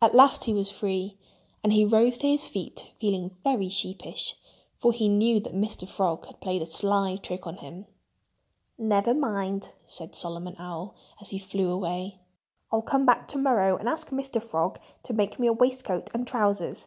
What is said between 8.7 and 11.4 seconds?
"Nevermind!" said Solomon Owl, as he